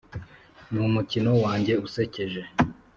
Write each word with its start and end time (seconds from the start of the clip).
numukino 0.71 1.31
wanjye 1.43 1.73
usekeje, 1.85 2.41